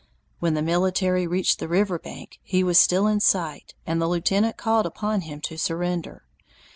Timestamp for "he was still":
2.41-3.05